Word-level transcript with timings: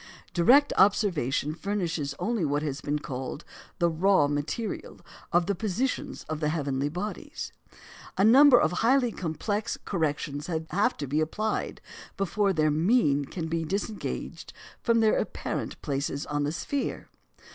Direct 0.33 0.73
observation 0.79 1.53
furnishes 1.53 2.15
only 2.17 2.43
what 2.43 2.63
has 2.63 2.81
been 2.81 2.97
called 2.97 3.45
the 3.77 3.87
"raw 3.87 4.27
material" 4.27 4.99
of 5.31 5.45
the 5.45 5.53
positions 5.53 6.23
of 6.23 6.39
the 6.39 6.49
heavenly 6.49 6.89
bodies. 6.89 7.51
A 8.17 8.23
number 8.23 8.59
of 8.59 8.71
highly 8.71 9.11
complex 9.11 9.77
corrections 9.85 10.47
have 10.71 10.97
to 10.97 11.05
be 11.05 11.21
applied 11.21 11.81
before 12.17 12.51
their 12.51 12.71
mean 12.71 13.25
can 13.25 13.47
be 13.47 13.63
disengaged 13.63 14.53
from 14.81 15.01
their 15.01 15.19
apparent 15.19 15.79
places 15.83 16.25
on 16.25 16.45
the 16.45 16.51
sphere. 16.51 17.07